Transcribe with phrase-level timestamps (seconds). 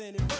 [0.00, 0.39] didn't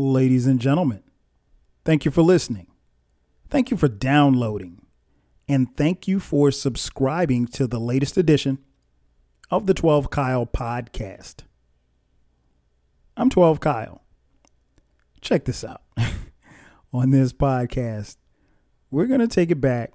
[0.00, 1.02] Ladies and gentlemen,
[1.84, 2.68] thank you for listening.
[3.50, 4.82] Thank you for downloading.
[5.48, 8.58] And thank you for subscribing to the latest edition
[9.50, 11.38] of the 12 Kyle podcast.
[13.16, 14.04] I'm 12 Kyle.
[15.20, 15.82] Check this out.
[16.92, 18.18] On this podcast,
[18.92, 19.94] we're going to take it back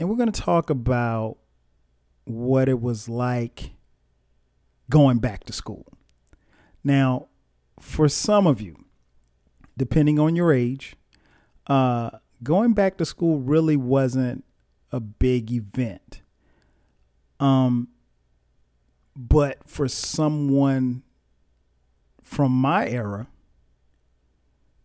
[0.00, 1.36] and we're going to talk about
[2.24, 3.70] what it was like
[4.90, 5.86] going back to school.
[6.82, 7.28] Now,
[7.78, 8.82] for some of you,
[9.76, 10.96] depending on your age,
[11.66, 12.10] uh,
[12.42, 14.44] going back to school really wasn't
[14.92, 16.22] a big event.
[17.40, 17.88] Um,
[19.14, 21.02] but for someone
[22.22, 23.28] from my era,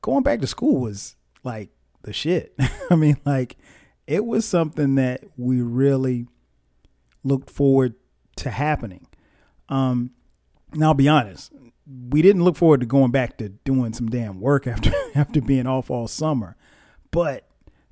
[0.02, 1.70] going back to school was like
[2.03, 2.53] the shit.
[2.89, 3.58] I mean, like
[4.08, 6.28] it was something that we really
[7.23, 7.95] looked forward
[8.38, 9.08] to happening.
[9.70, 10.11] Um,
[10.73, 11.52] now I'll be honest,
[12.09, 15.67] we didn't look forward to going back to doing some damn work after after being
[15.67, 16.56] off all summer.
[17.11, 17.48] But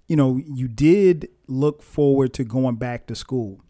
[0.08, 3.61] you know, you did look forward to going back to school.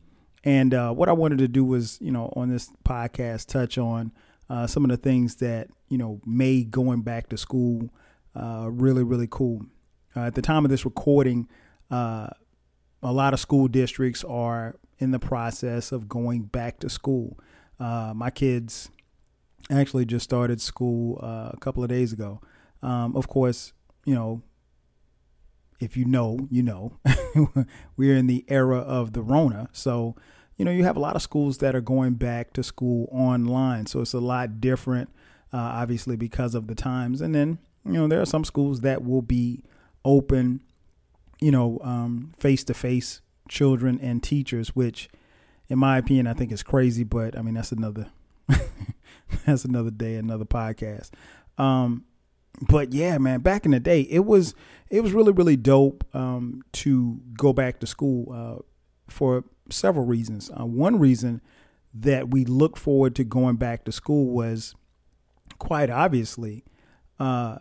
[0.46, 4.14] And uh, what I wanted to do was, you know, on this podcast, touch on
[4.50, 7.90] uh, some of the things that you know made going back to school
[8.36, 9.66] uh, really, really cool.
[10.16, 11.48] Uh, at the time of this recording,
[11.92, 12.28] uh,
[13.02, 17.40] a lot of school districts are in the process of going back to school.
[17.80, 18.90] Uh, my kids
[19.70, 22.42] actually just started school uh, a couple of days ago.
[22.82, 23.74] Um, of course,
[24.06, 24.42] you know,
[25.80, 26.98] if you know, you know,
[27.98, 29.70] we're in the era of the Rona.
[29.72, 30.16] So,
[30.58, 33.86] you know, you have a lot of schools that are going back to school online.
[33.86, 35.10] So it's a lot different,
[35.54, 37.22] uh, obviously, because of the times.
[37.22, 39.64] And then, you know, there are some schools that will be
[40.04, 40.62] open,
[41.40, 45.10] you know, face to face children and teachers, which,
[45.70, 47.04] in my opinion, I think is crazy.
[47.04, 48.08] But I mean, that's another
[49.46, 51.12] that's another day, another podcast.
[51.58, 52.06] Um,
[52.62, 54.54] but yeah, man, back in the day, it was
[54.90, 58.62] it was really really dope um, to go back to school uh,
[59.10, 60.50] for several reasons.
[60.52, 61.42] Uh, one reason
[61.94, 64.76] that we looked forward to going back to school was
[65.58, 66.64] quite obviously,
[67.20, 67.60] uh,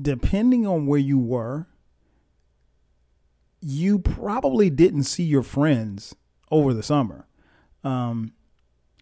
[0.00, 1.66] depending on where you were,
[3.60, 6.14] you probably didn't see your friends
[6.50, 7.26] over the summer.
[7.84, 8.32] Um,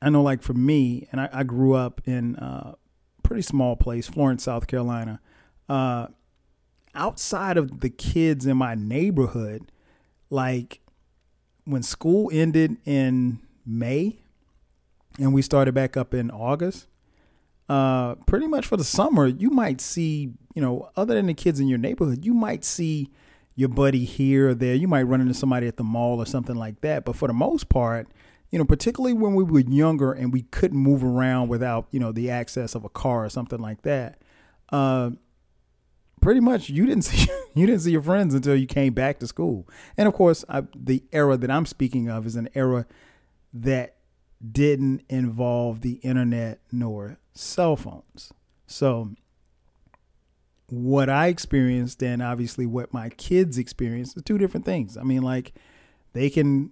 [0.00, 2.76] I know, like for me, and I, I grew up in a
[3.22, 5.20] pretty small place, Florence, South Carolina.
[5.68, 6.08] Uh,
[6.94, 9.70] outside of the kids in my neighborhood,
[10.30, 10.80] like
[11.64, 14.20] when school ended in May
[15.18, 16.86] and we started back up in August,
[17.68, 21.60] uh, pretty much for the summer, you might see, you know, other than the kids
[21.60, 23.10] in your neighborhood, you might see
[23.54, 24.74] your buddy here or there.
[24.74, 27.04] You might run into somebody at the mall or something like that.
[27.04, 28.08] But for the most part,
[28.50, 32.12] you know, particularly when we were younger and we couldn't move around without, you know,
[32.12, 34.18] the access of a car or something like that,
[34.70, 35.10] uh,
[36.20, 39.26] pretty much you didn't see you didn't see your friends until you came back to
[39.26, 39.68] school.
[39.96, 42.86] And of course, I, the era that I'm speaking of is an era
[43.52, 43.96] that
[44.52, 48.32] didn't involve the internet nor cell phones.
[48.66, 49.10] So
[50.70, 54.96] what I experienced and obviously what my kids experienced are two different things.
[54.96, 55.54] I mean, like
[56.12, 56.70] they can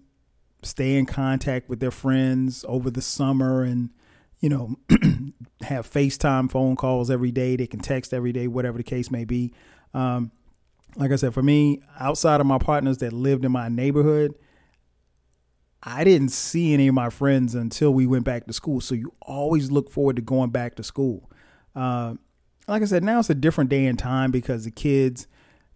[0.62, 3.90] stay in contact with their friends over the summer and
[4.40, 4.76] you know
[5.62, 7.56] have FaceTime phone calls every day.
[7.56, 9.52] They can text every day, whatever the case may be.
[9.94, 10.32] Um,
[10.96, 14.34] like I said, for me, outside of my partners that lived in my neighborhood,
[15.82, 18.80] I didn't see any of my friends until we went back to school.
[18.80, 21.30] So you always look forward to going back to school.
[21.74, 22.14] Uh,
[22.66, 25.26] like I said, now it's a different day and time because the kids,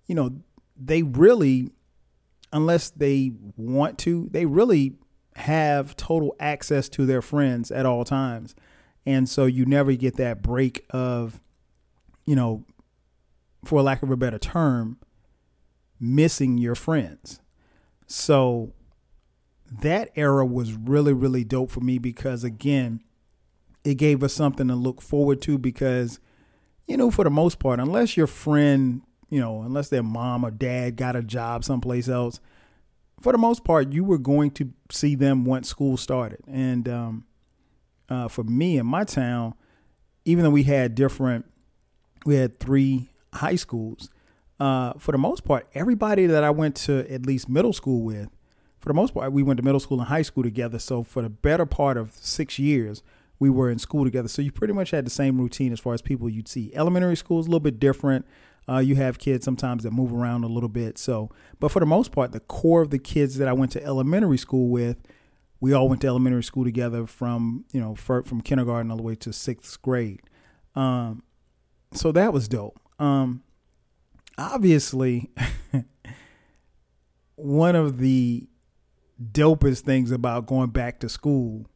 [0.06, 0.30] you know,
[0.76, 1.70] they really,
[2.52, 4.94] unless they want to, they really
[5.36, 8.54] have total access to their friends at all times.
[9.06, 11.40] And so you never get that break of,
[12.26, 12.64] you know,
[13.64, 14.98] for lack of a better term,
[15.98, 17.40] missing your friends.
[18.06, 18.72] So
[19.70, 23.02] that era was really, really dope for me because, again,
[23.84, 26.20] it gave us something to look forward to because,
[26.86, 30.50] you know, for the most part, unless your friend, you know, unless their mom or
[30.50, 32.40] dad got a job someplace else,
[33.20, 36.40] for the most part, you were going to see them once school started.
[36.46, 37.24] And um,
[38.08, 39.54] uh, for me in my town,
[40.24, 41.46] even though we had different,
[42.26, 44.10] we had three high schools.
[44.58, 48.28] Uh, for the most part, everybody that I went to at least middle school with,
[48.78, 50.78] for the most part, we went to middle school and high school together.
[50.78, 53.02] So for the better part of six years,
[53.38, 54.28] we were in school together.
[54.28, 56.72] So you pretty much had the same routine as far as people you'd see.
[56.74, 58.26] Elementary school is a little bit different.
[58.70, 60.96] Uh, you have kids sometimes that move around a little bit.
[60.96, 63.84] So, but for the most part, the core of the kids that I went to
[63.84, 64.98] elementary school with,
[65.58, 69.16] we all went to elementary school together from you know from kindergarten all the way
[69.16, 70.20] to sixth grade.
[70.74, 71.24] Um,
[71.92, 72.78] so that was dope.
[72.98, 73.42] Um,
[74.38, 75.30] obviously,
[77.34, 78.46] one of the
[79.20, 81.66] dopest things about going back to school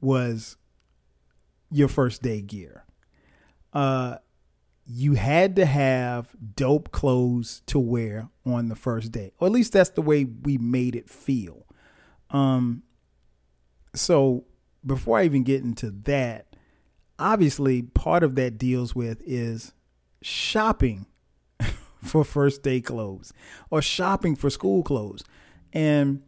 [0.00, 0.56] was
[1.70, 2.84] your first day gear.
[3.72, 4.16] Uh,
[4.86, 9.72] you had to have dope clothes to wear on the first day, or at least
[9.72, 11.66] that's the way we made it feel.
[12.30, 12.82] Um,
[13.94, 14.44] so
[14.84, 16.54] before I even get into that,
[17.18, 19.72] obviously part of that deals with is
[20.22, 21.06] shopping
[22.02, 23.32] for first day clothes
[23.70, 25.24] or shopping for school clothes.
[25.72, 26.22] And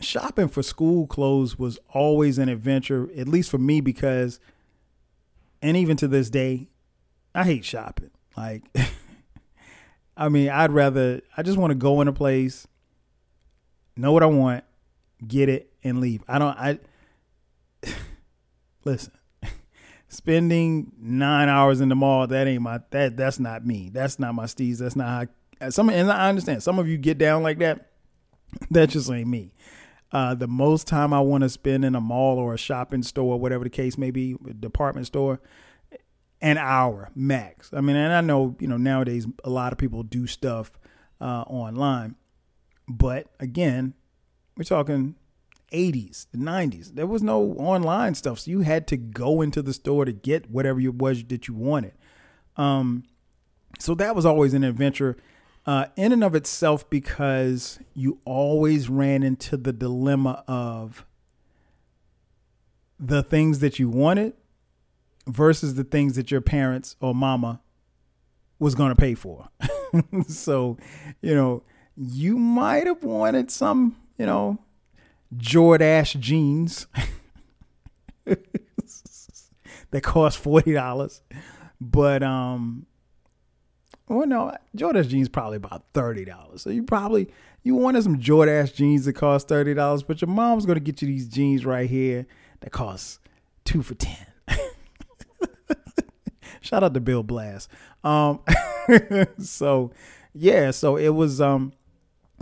[0.00, 4.38] shopping for school clothes was always an adventure, at least for me, because,
[5.62, 6.68] and even to this day,
[7.36, 8.10] I hate shopping.
[8.34, 8.62] Like,
[10.16, 12.66] I mean, I'd rather, I just want to go in a place,
[13.94, 14.64] know what I want,
[15.26, 16.22] get it, and leave.
[16.26, 16.78] I don't, I,
[18.84, 19.12] listen,
[20.08, 23.90] spending nine hours in the mall, that ain't my, that, that's not me.
[23.92, 24.78] That's not my steez.
[24.78, 25.28] That's not
[25.60, 27.90] how, some, and I understand some of you get down like that.
[28.70, 29.52] That just ain't me.
[30.10, 33.34] Uh, the most time I want to spend in a mall or a shopping store,
[33.34, 35.40] or whatever the case may be, department store,
[36.40, 37.70] an hour max.
[37.72, 40.72] I mean, and I know you know nowadays a lot of people do stuff
[41.20, 42.16] uh, online,
[42.88, 43.94] but again,
[44.56, 45.16] we're talking
[45.72, 46.94] 80s, the 90s.
[46.94, 50.50] There was no online stuff, so you had to go into the store to get
[50.50, 51.92] whatever it was that you wanted.
[52.56, 53.04] Um,
[53.78, 55.16] so that was always an adventure
[55.66, 61.04] uh, in and of itself because you always ran into the dilemma of
[62.98, 64.32] the things that you wanted
[65.26, 67.60] versus the things that your parents or mama
[68.58, 69.48] was going to pay for.
[70.28, 70.76] so,
[71.20, 71.62] you know,
[71.96, 74.58] you might have wanted some, you know,
[75.34, 76.86] Jordache jeans
[79.90, 81.22] that cost forty dollars,
[81.80, 82.86] but um,
[84.08, 86.62] well, no, Jordache jeans probably about thirty dollars.
[86.62, 87.28] So you probably
[87.62, 91.08] you wanted some Jordache jeans that cost thirty dollars, but your mom's gonna get you
[91.08, 92.26] these jeans right here
[92.60, 93.20] that cost
[93.64, 94.26] two for ten.
[96.66, 97.68] Shout out to Bill Blass.
[98.04, 98.40] Um,
[99.38, 99.92] so
[100.34, 101.72] yeah, so it was um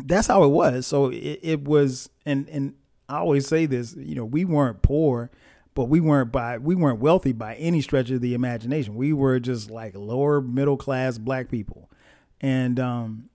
[0.03, 0.87] that's how it was.
[0.87, 2.75] So it, it was, and and
[3.09, 5.31] I always say this, you know, we weren't poor,
[5.75, 8.94] but we weren't by we weren't wealthy by any stretch of the imagination.
[8.94, 11.91] We were just like lower middle class black people,
[12.41, 13.29] and um,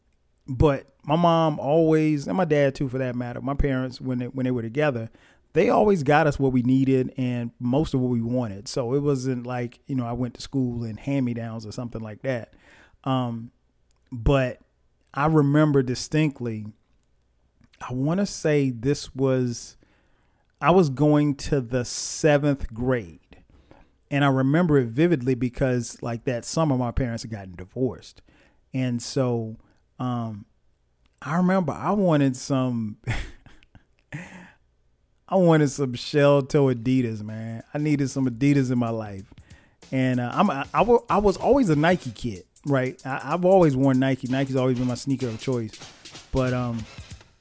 [0.48, 4.26] but my mom always, and my dad too, for that matter, my parents when they
[4.26, 5.10] when they were together,
[5.54, 8.68] they always got us what we needed and most of what we wanted.
[8.68, 11.72] So it wasn't like you know I went to school in hand me downs or
[11.72, 12.54] something like that.
[13.04, 13.52] Um,
[14.12, 14.60] but
[15.14, 16.68] I remember distinctly,
[17.82, 19.78] I want to say this was,
[20.62, 23.20] I was going to the seventh grade.
[24.12, 28.24] And I remember it vividly because, like, that summer, my parents had gotten divorced.
[28.74, 29.58] And so,
[30.00, 30.46] um,
[31.22, 32.98] I remember I wanted some,
[35.30, 37.64] I wanted some shell toe Adidas, man.
[37.74, 39.26] I needed some Adidas in my life.
[39.92, 43.00] And uh, I'm, I, was always a Nike kid right?
[43.06, 44.28] I, have always worn Nike.
[44.28, 45.72] Nike's always been my sneaker of choice.
[46.32, 46.84] But um,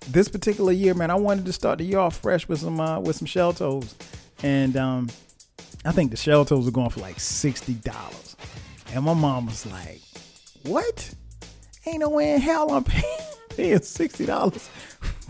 [0.08, 3.00] this particular year, man, I wanted to start the year off fresh with some uh,
[3.00, 3.94] with some shell toes,
[4.42, 5.08] and um,
[5.84, 8.36] I think the shell toes were going for like sixty dollars.
[8.92, 10.00] And my mom was like,
[10.62, 11.14] "What?
[11.86, 13.04] Ain't no way in hell I'm paying,
[13.50, 14.68] paying sixty dollars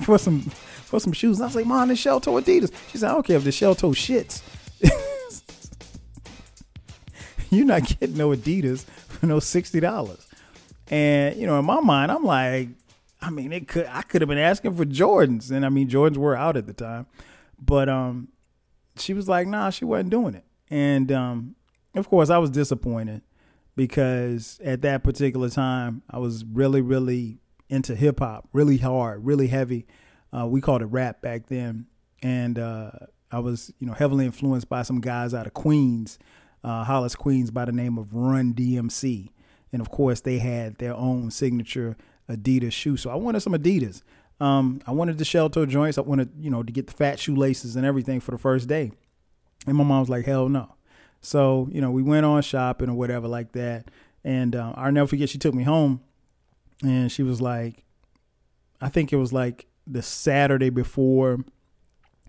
[0.04, 0.50] for some
[0.88, 3.12] for some shoes." And I was like, "Mom, the shell toe Adidas." She said, "I
[3.12, 4.42] don't care if the shell toe shits."
[7.50, 10.28] You're not getting no Adidas for no sixty dollars.
[10.90, 12.68] And you know, in my mind, I'm like,
[13.21, 16.16] I mean, it could I could have been asking for Jordans, and I mean, Jordans
[16.16, 17.07] were out at the time,
[17.59, 18.28] but um,
[18.97, 21.54] she was like, nah, she wasn't doing it, and um,
[21.95, 23.23] of course, I was disappointed
[23.76, 29.49] because at that particular time, I was really, really into hip hop, really hard, really
[29.49, 29.87] heavy.
[30.37, 31.87] Uh, we called it rap back then,
[32.23, 32.90] and uh,
[33.30, 36.18] I was, you know, heavily influenced by some guys out of Queens
[36.64, 39.30] uh, Hollis, Queens, by the name of Run DMC.
[39.73, 41.97] And of course, they had their own signature
[42.28, 42.97] Adidas shoe.
[42.97, 44.02] So I wanted some Adidas.
[44.40, 45.99] Um, I wanted the shell toe joints.
[45.99, 48.92] I wanted, you know, to get the fat shoelaces and everything for the first day.
[49.66, 50.75] And my mom was like, hell no.
[51.20, 53.90] So you know, we went on shopping or whatever like that.
[54.25, 55.28] And uh, I'll never forget.
[55.28, 56.00] She took me home,
[56.82, 57.85] and she was like,
[58.80, 61.38] I think it was like the Saturday before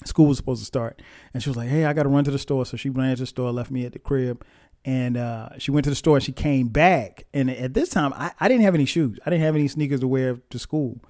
[0.06, 1.02] school was supposed to start.
[1.34, 2.66] And she was like, Hey, I got to run to the store.
[2.66, 4.44] So she ran to the store, left me at the crib.
[4.86, 7.26] And uh, she went to the store and she came back.
[7.34, 9.20] And at this time, I, I didn't have any shoes.
[9.26, 11.02] I didn't have any sneakers to wear to school.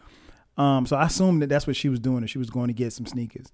[0.57, 2.73] Um, so I assumed that that's what she was doing, and she was going to
[2.73, 3.53] get some sneakers.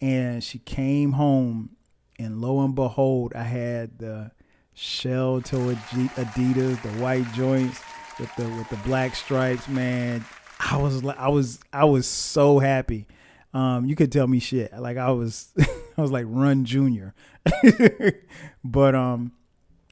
[0.00, 1.76] And she came home,
[2.18, 4.32] and lo and behold, I had the
[4.74, 7.80] shell toe Adidas, the white joints
[8.18, 9.66] with the with the black stripes.
[9.66, 10.24] Man,
[10.70, 13.06] I was like, I was, I was so happy.
[13.52, 14.72] Um, you could tell me shit.
[14.72, 17.14] Like I was, I was like Run Junior.
[18.64, 19.32] but um,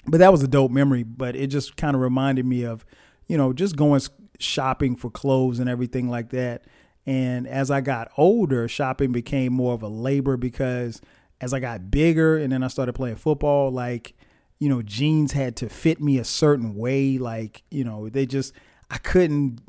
[0.07, 1.03] but that was a dope memory.
[1.03, 2.85] But it just kind of reminded me of,
[3.27, 4.01] you know, just going
[4.39, 6.65] shopping for clothes and everything like that.
[7.07, 11.01] And as I got older, shopping became more of a labor because
[11.41, 14.15] as I got bigger and then I started playing football, like,
[14.59, 17.19] you know, jeans had to fit me a certain way.
[17.19, 18.53] Like, you know, they just,
[18.93, 19.61] I couldn't,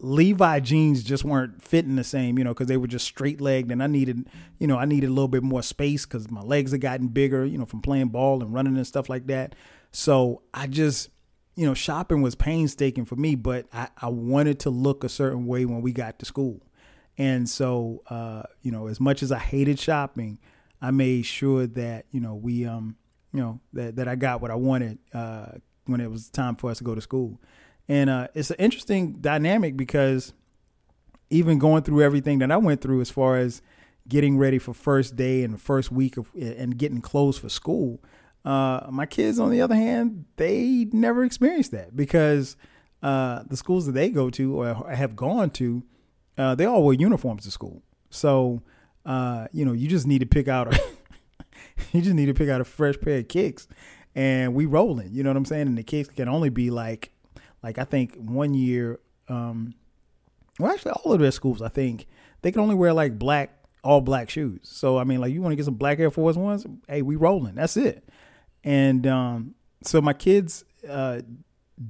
[0.00, 3.70] Levi jeans just weren't fitting the same, you know, because they were just straight legged
[3.70, 6.72] and I needed, you know, I needed a little bit more space because my legs
[6.72, 9.54] had gotten bigger, you know, from playing ball and running and stuff like that.
[9.92, 11.10] So I just,
[11.54, 15.46] you know, shopping was painstaking for me, but I, I wanted to look a certain
[15.46, 16.60] way when we got to school.
[17.16, 20.40] And so, uh, you know, as much as I hated shopping,
[20.82, 22.96] I made sure that, you know, we, um,
[23.32, 25.52] you know, that, that I got what I wanted, uh,
[25.86, 27.40] when it was time for us to go to school.
[27.88, 30.32] And, uh, it's an interesting dynamic because
[31.30, 33.62] even going through everything that I went through as far as
[34.08, 38.00] getting ready for first day and first week of, and getting clothes for school,
[38.44, 42.56] uh, my kids, on the other hand, they never experienced that because
[43.02, 45.82] uh, the schools that they go to or have gone to,
[46.38, 47.82] uh, they all wear uniforms to school.
[48.10, 48.62] So,
[49.04, 50.80] uh, you know, you just need to pick out a,
[51.92, 53.66] you just need to pick out a fresh pair of kicks,
[54.14, 55.12] and we rolling.
[55.12, 55.66] You know what I'm saying?
[55.66, 57.10] And the kicks can only be like,
[57.62, 59.74] like I think one year, um,
[60.58, 62.06] well, actually, all of their schools, I think
[62.42, 64.60] they can only wear like black, all black shoes.
[64.62, 66.66] So, I mean, like you want to get some black Air Force ones?
[66.88, 67.54] Hey, we rolling.
[67.54, 68.08] That's it.
[68.64, 71.20] And um, so my kids uh,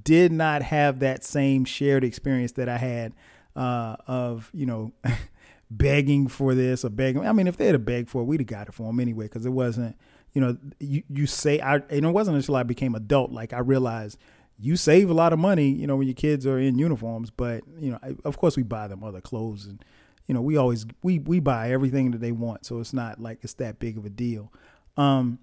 [0.03, 3.15] did not have that same shared experience that I had
[3.55, 4.93] uh, of, you know,
[5.71, 7.27] begging for this or begging.
[7.27, 9.25] I mean, if they had begged for it, we'd have got it for them anyway,
[9.27, 9.97] because it wasn't,
[10.33, 13.61] you know, you, you say, I, and it wasn't until I became adult, like I
[13.61, 14.19] realized
[14.59, 17.63] you save a lot of money, you know, when your kids are in uniforms, but,
[17.79, 19.85] you know, of course we buy them other clothes and,
[20.27, 22.67] you know, we always, we, we buy everything that they want.
[22.67, 24.53] So it's not like it's that big of a deal.
[24.97, 25.39] Um,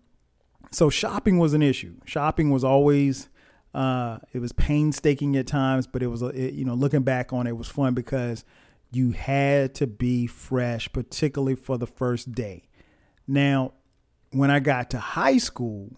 [0.72, 1.96] so shopping was an issue.
[2.06, 3.30] Shopping was always
[3.74, 7.48] uh, it was painstaking at times, but it was it, you know looking back on
[7.48, 8.44] it, it was fun because
[8.92, 12.70] you had to be fresh, particularly for the first day.
[13.28, 13.74] Now,
[14.32, 15.98] when I got to high school,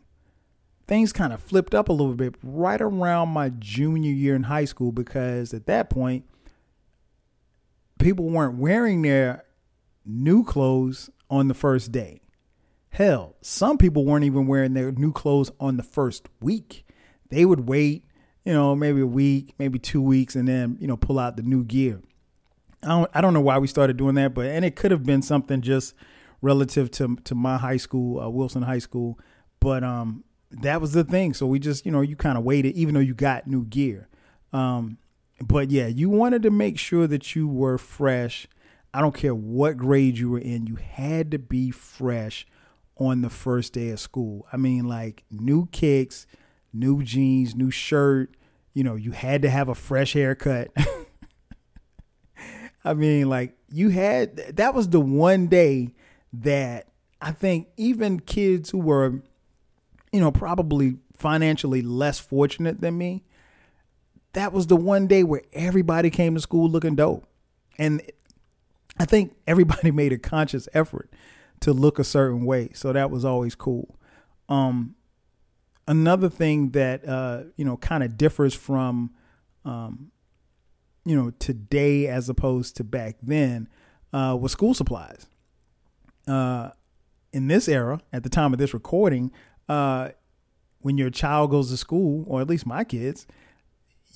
[0.88, 4.66] things kind of flipped up a little bit right around my junior year in high
[4.66, 6.26] school because at that point,
[8.00, 9.44] people weren't wearing their
[10.06, 12.22] new clothes on the first day.
[12.90, 16.86] Hell, some people weren't even wearing their new clothes on the first week.
[17.30, 18.06] They would wait,
[18.46, 21.44] you know, maybe a week, maybe two weeks, and then, you know, pull out the
[21.44, 22.02] new gear.
[22.84, 25.04] I don't, I don't know why we started doing that, but, and it could have
[25.04, 25.96] been something just
[26.42, 29.20] relative to, to my high school, uh, Wilson High School.
[29.60, 31.34] But, um, that was the thing.
[31.34, 34.08] So we just, you know, you kind of waited, even though you got new gear.
[34.54, 34.98] Um,
[35.42, 38.48] but yeah, you wanted to make sure that you were fresh.
[38.94, 42.48] I don't care what grade you were in, you had to be fresh
[42.98, 44.48] on the first day of school.
[44.54, 46.26] I mean, like new kicks,
[46.72, 48.36] new jeans, new shirt.
[48.74, 50.72] You know, you had to have a fresh haircut.
[52.86, 55.94] I mean, like you had that was the one day
[56.32, 56.88] that
[57.22, 59.22] I think even kids who were,
[60.16, 63.22] you know, probably financially less fortunate than me,
[64.32, 67.28] that was the one day where everybody came to school looking dope.
[67.78, 68.02] And
[68.98, 71.12] I think everybody made a conscious effort
[71.60, 72.70] to look a certain way.
[72.74, 74.00] So that was always cool.
[74.48, 74.96] Um,
[75.86, 79.12] another thing that uh, you know kind of differs from
[79.66, 80.12] um,
[81.04, 83.68] you know today as opposed to back then
[84.14, 85.26] uh, was school supplies.
[86.26, 86.70] Uh,
[87.34, 89.30] in this era, at the time of this recording,
[89.68, 90.10] uh,
[90.80, 93.26] when your child goes to school, or at least my kids,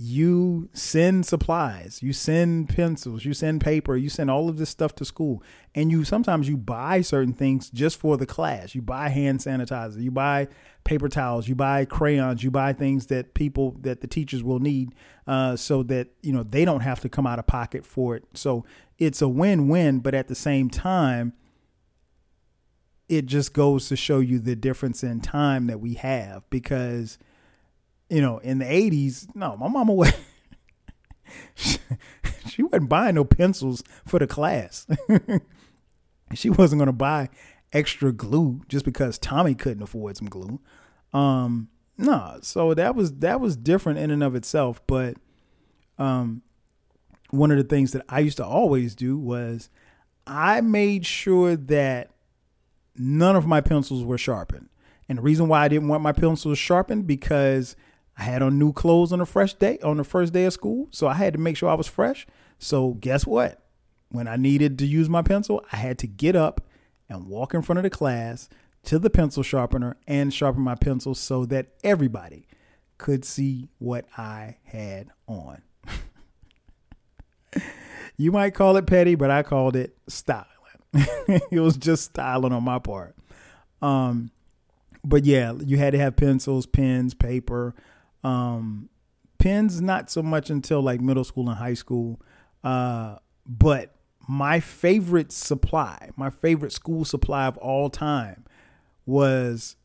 [0.02, 4.96] you send supplies, you send pencils, you send paper, you send all of this stuff
[4.96, 5.44] to school.
[5.76, 8.74] And you sometimes you buy certain things just for the class.
[8.74, 10.48] You buy hand sanitizer, you buy
[10.86, 14.96] paper towels, you buy crayons, you buy things that people that the teachers will need
[15.28, 18.24] uh, so that you know they don't have to come out of pocket for it.
[18.34, 18.64] So
[18.98, 21.34] it's a win-win, but at the same time,
[23.10, 27.18] it just goes to show you the difference in time that we have because
[28.10, 30.14] you know in the 80s no my mama was
[32.48, 34.88] she wasn't buying no pencils for the class.
[36.36, 37.30] She wasn't going to buy
[37.74, 40.60] extra glue just because tommy couldn't afford some glue.
[41.12, 45.18] Um no so that was that was different in and of itself but
[45.98, 46.42] um
[47.32, 49.70] one of the things that i used to always do was
[50.26, 52.10] i made sure that
[53.00, 54.70] none of my pencils were sharpened.
[55.08, 57.76] And the reason why I didn't want my pencils sharpened because
[58.18, 60.88] I had on new clothes on the fresh day on the first day of school,
[60.92, 62.28] so I had to make sure I was fresh.
[62.60, 63.64] So guess what?
[64.10, 66.62] When I needed to use my pencil, I had to get up
[67.08, 68.50] and walk in front of the class
[68.84, 72.46] to the pencil sharpener and sharpen my pencil so that everybody
[72.98, 75.62] could see what I had on.
[78.18, 80.46] you might call it petty, but I called it style.
[80.94, 83.16] it was just styling on my part.
[83.82, 84.32] Um,
[85.04, 87.76] but yeah, you had to have pencils, pens, paper.
[88.24, 88.90] Um,
[89.38, 92.22] pens, not so much until like middle school and high school.
[92.64, 93.96] Uh, but
[94.28, 98.46] my favorite supply, my favorite school supply of all time
[99.06, 99.76] was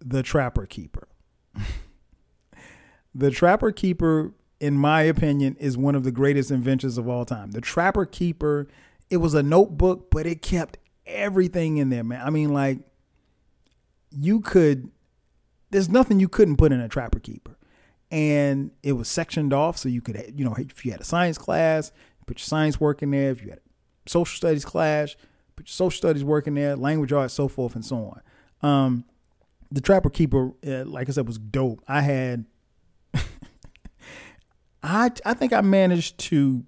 [0.00, 1.08] the Trapper Keeper.
[3.14, 7.52] the Trapper Keeper, in my opinion, is one of the greatest inventions of all time.
[7.52, 8.68] The Trapper Keeper
[9.10, 12.20] it was a notebook, but it kept everything in there, man.
[12.24, 12.78] I mean, like
[14.10, 14.90] you could
[15.70, 17.56] there's nothing you couldn't put in a trapper keeper.
[18.10, 21.36] And it was sectioned off so you could you know, if you had a science
[21.36, 21.90] class,
[22.26, 23.30] put your science work in there.
[23.30, 25.16] If you had a social studies class,
[25.56, 27.96] put your social studies work in there, language arts, so forth and so
[28.62, 28.68] on.
[28.68, 29.04] Um,
[29.70, 31.82] the Trapper Keeper, uh, like I said, was dope.
[31.88, 32.44] I had,
[34.82, 36.64] I I think I managed to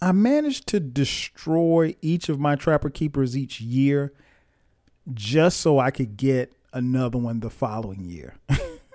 [0.00, 4.12] I managed to destroy each of my trapper keepers each year
[5.12, 8.36] just so I could get another one the following year.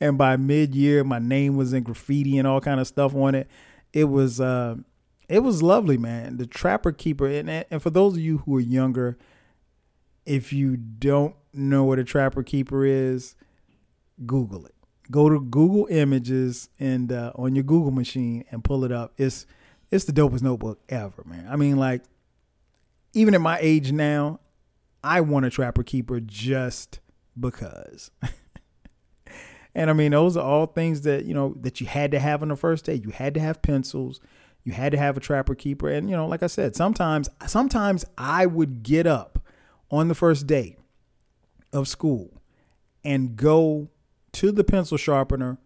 [0.00, 3.48] and by mid-year my name was in graffiti and all kind of stuff on it.
[3.92, 4.76] It was uh
[5.28, 6.36] it was lovely, man.
[6.36, 9.18] The trapper keeper and and for those of you who are younger
[10.26, 13.36] if you don't know what a trapper keeper is,
[14.24, 14.73] Google it.
[15.14, 19.12] Go to Google Images and uh, on your Google machine and pull it up.
[19.16, 19.46] It's
[19.92, 21.46] it's the dopest notebook ever, man.
[21.48, 22.02] I mean, like,
[23.12, 24.40] even at my age now,
[25.04, 26.98] I want a Trapper Keeper just
[27.38, 28.10] because.
[29.76, 32.42] and I mean, those are all things that, you know, that you had to have
[32.42, 32.94] on the first day.
[32.94, 34.18] You had to have pencils.
[34.64, 35.90] You had to have a Trapper Keeper.
[35.90, 39.46] And, you know, like I said, sometimes, sometimes I would get up
[39.92, 40.74] on the first day
[41.72, 42.42] of school
[43.04, 43.90] and go
[44.34, 45.58] to the pencil sharpener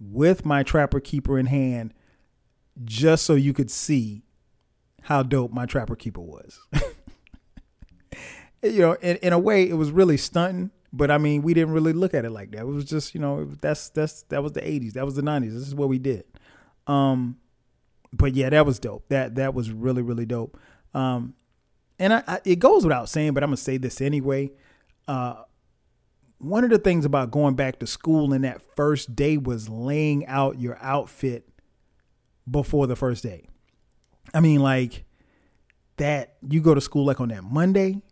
[0.00, 1.94] with my Trapper Keeper in hand
[2.82, 4.22] just so you could see
[5.02, 6.58] how dope my trapper keeper was.
[8.62, 10.70] you know, in, in a way, it was really stunting.
[10.92, 12.60] But I mean, we didn't really look at it like that.
[12.60, 15.52] It was just, you know, that's that's that was the '80s, that was the '90s.
[15.52, 16.24] This is what we did.
[16.86, 17.38] Um,
[18.12, 19.08] but yeah, that was dope.
[19.08, 20.56] That that was really really dope.
[20.94, 21.34] Um,
[21.98, 24.52] and I, I, it goes without saying, but I'm gonna say this anyway.
[25.08, 25.42] Uh,
[26.44, 30.26] one of the things about going back to school in that first day was laying
[30.26, 31.48] out your outfit
[32.50, 33.48] before the first day.
[34.34, 35.04] I mean, like
[35.96, 38.02] that you go to school like on that Monday,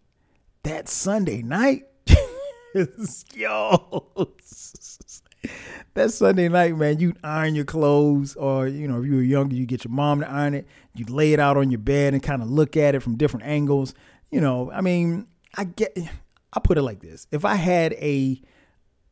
[0.62, 1.84] that Sunday night,
[3.34, 4.32] yo,
[5.94, 9.54] that Sunday night, man, you iron your clothes, or you know, if you were younger,
[9.54, 10.66] you get your mom to iron it.
[10.94, 13.46] You lay it out on your bed and kind of look at it from different
[13.46, 13.94] angles.
[14.30, 15.98] You know, I mean, I get.
[16.52, 18.40] I put it like this: if I had a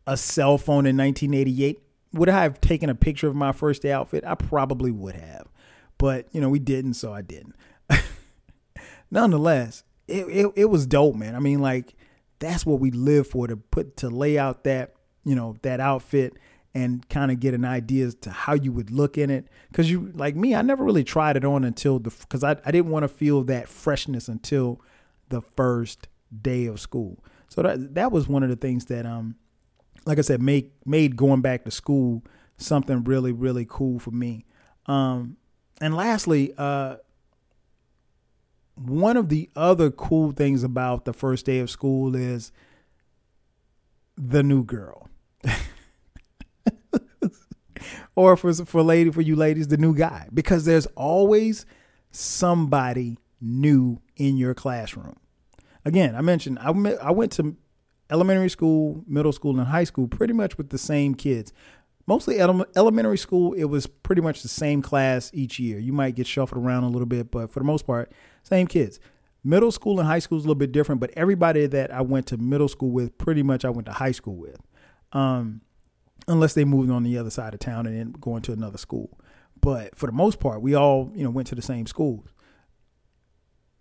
[0.07, 1.81] a cell phone in 1988,
[2.12, 4.24] would I have taken a picture of my first day outfit?
[4.26, 5.46] I probably would have.
[5.98, 7.55] But, you know, we didn't, so I didn't.
[9.11, 11.37] Nonetheless, it, it, it was dope, man.
[11.37, 11.94] I mean, like,
[12.38, 16.35] that's what we live for to put to lay out that, you know, that outfit
[16.74, 19.46] and kind of get an idea as to how you would look in it.
[19.72, 22.70] Cause you, like me, I never really tried it on until the, cause I, I
[22.70, 24.81] didn't want to feel that freshness until
[25.29, 26.09] the first
[26.43, 27.25] day of school.
[27.49, 29.37] So that, that was one of the things that, um,
[30.07, 32.23] like I said, made made going back to school
[32.57, 34.45] something really really cool for me.
[34.87, 35.37] Um,
[35.81, 36.97] and lastly, uh,
[38.75, 42.53] one of the other cool things about the first day of school is
[44.16, 45.09] the new girl.
[48.14, 51.64] or for for lady for you ladies the new guy because there's always
[52.11, 55.16] somebody new in your classroom.
[55.85, 56.71] Again, I mentioned I
[57.03, 57.57] I went to
[58.11, 61.53] elementary school, middle school, and high school pretty much with the same kids.
[62.07, 65.79] Mostly ele- elementary school, it was pretty much the same class each year.
[65.79, 68.11] You might get shuffled around a little bit, but for the most part,
[68.43, 68.99] same kids.
[69.45, 72.27] Middle school and high school is a little bit different, but everybody that I went
[72.27, 74.61] to middle school with, pretty much I went to high school with,
[75.12, 75.62] um,
[76.29, 79.19] unless they moved on the other side of town and then going to another school.
[79.61, 82.29] But for the most part, we all you know went to the same schools.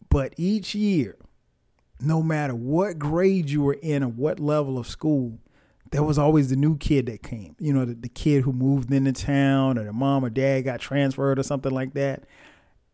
[0.09, 1.17] But each year,
[2.01, 5.37] no matter what grade you were in or what level of school,
[5.91, 7.55] there was always the new kid that came.
[7.59, 10.79] You know, the, the kid who moved into town or the mom or dad got
[10.79, 12.23] transferred or something like that.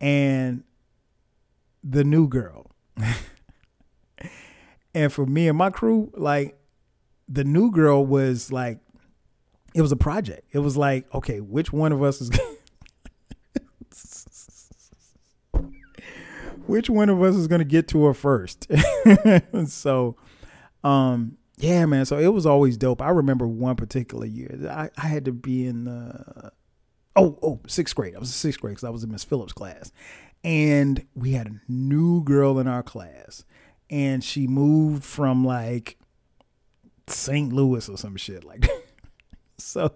[0.00, 0.64] And
[1.84, 2.70] the new girl.
[4.94, 6.58] and for me and my crew, like
[7.28, 8.80] the new girl was like
[9.74, 10.48] it was a project.
[10.52, 12.30] It was like, okay, which one of us is
[16.66, 18.70] which one of us is going to get to her first?
[19.66, 20.16] so
[20.84, 22.04] um yeah, man.
[22.04, 23.00] So it was always dope.
[23.00, 24.68] I remember one particular year.
[24.70, 26.52] I, I had to be in the
[27.14, 28.14] oh oh sixth grade.
[28.14, 29.90] I was in sixth grade because I was in Miss Phillips' class,
[30.44, 33.44] and we had a new girl in our class,
[33.88, 35.96] and she moved from like
[37.06, 37.52] St.
[37.52, 38.68] Louis or some shit like.
[39.58, 39.92] so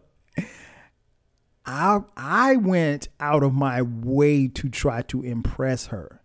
[1.67, 6.20] I I went out of my way to try to impress her.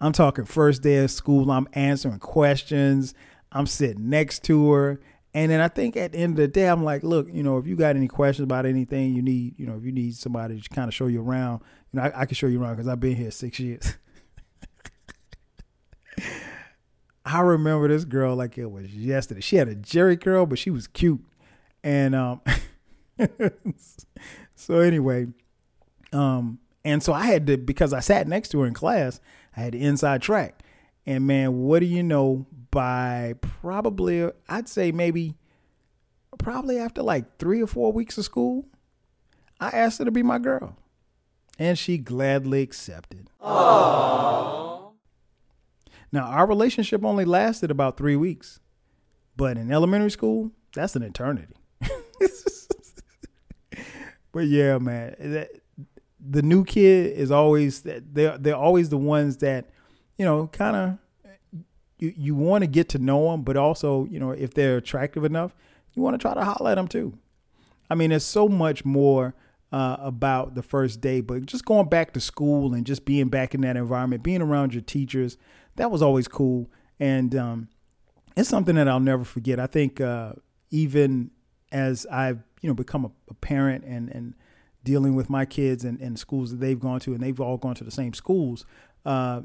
[0.00, 1.50] I'm talking first day of school.
[1.50, 3.14] I'm answering questions.
[3.50, 5.00] I'm sitting next to her.
[5.34, 7.58] And then I think at the end of the day, I'm like, look, you know,
[7.58, 10.60] if you got any questions about anything you need, you know, if you need somebody
[10.60, 11.60] to kind of show you around,
[11.92, 13.96] you know, I, I can show you around because I've been here six years.
[17.24, 19.40] I remember this girl like it was yesterday.
[19.40, 21.22] She had a Jheri curl, but she was cute.
[21.84, 22.40] And um
[24.54, 25.26] so anyway,
[26.12, 29.20] um, and so I had to because I sat next to her in class,
[29.56, 30.62] I had the inside track.
[31.06, 32.46] And man, what do you know?
[32.70, 35.36] By probably, I'd say maybe,
[36.38, 38.66] probably after like three or four weeks of school,
[39.58, 40.76] I asked her to be my girl,
[41.58, 43.30] and she gladly accepted.
[43.40, 44.92] Aww.
[46.12, 48.60] Now our relationship only lasted about three weeks,
[49.34, 51.54] but in elementary school, that's an eternity.
[54.32, 55.48] but yeah, man, that,
[56.28, 59.70] the new kid is always they're they're always the ones that
[60.18, 60.98] you know, kind of
[61.98, 65.24] you you want to get to know them, but also you know if they're attractive
[65.24, 65.54] enough,
[65.94, 67.16] you want to try to holler at them too.
[67.88, 69.34] I mean, there's so much more
[69.72, 73.54] uh, about the first day, but just going back to school and just being back
[73.54, 75.38] in that environment, being around your teachers,
[75.76, 76.68] that was always cool,
[77.00, 77.68] and um,
[78.36, 79.58] it's something that I'll never forget.
[79.60, 80.32] I think uh,
[80.70, 81.30] even
[81.70, 84.34] as I've you know become a, a parent and and
[84.88, 87.74] dealing with my kids and, and schools that they've gone to, and they've all gone
[87.74, 88.64] to the same schools.
[89.04, 89.42] Uh,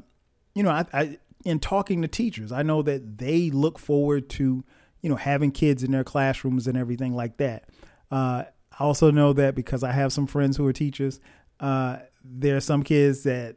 [0.54, 4.64] you know, I, I in talking to teachers, I know that they look forward to,
[5.02, 7.68] you know, having kids in their classrooms and everything like that.
[8.10, 8.44] Uh,
[8.80, 11.20] I also know that because I have some friends who are teachers,
[11.60, 13.56] uh, there are some kids that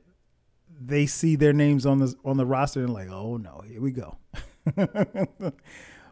[0.79, 3.91] they see their names on the on the roster and like, oh no, here we
[3.91, 4.17] go.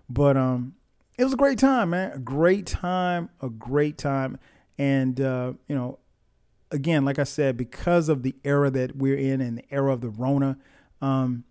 [0.10, 0.76] but um,
[1.18, 2.14] it was a great time, man.
[2.14, 4.40] A great time, a great time,
[4.78, 6.00] and uh, you know,
[6.72, 10.02] again, like I said, because of the era that we're in and the era of
[10.02, 10.58] the Rona,
[11.02, 11.44] um,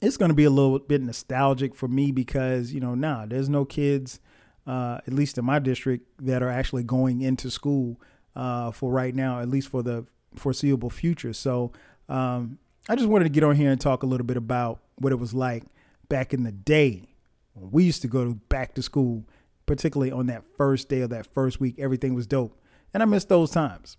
[0.00, 3.26] it's going to be a little bit nostalgic for me because you know now nah,
[3.26, 4.20] there's no kids,
[4.66, 8.00] uh, at least in my district, that are actually going into school
[8.36, 10.06] uh, for right now, at least for the
[10.36, 11.32] foreseeable future.
[11.32, 11.72] So
[12.08, 12.58] um,
[12.88, 15.16] I just wanted to get on here and talk a little bit about what it
[15.16, 15.64] was like
[16.08, 17.08] back in the day
[17.54, 19.24] when we used to go to back to school,
[19.68, 21.76] particularly on that first day of that first week.
[21.78, 22.58] Everything was dope,
[22.92, 23.96] and I miss those times.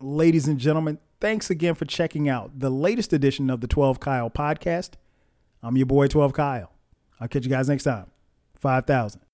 [0.00, 4.30] Ladies and gentlemen, thanks again for checking out the latest edition of the 12 Kyle
[4.30, 4.92] podcast.
[5.62, 6.72] I'm your boy, 12 Kyle.
[7.20, 8.06] I'll catch you guys next time.
[8.60, 9.25] 5,000.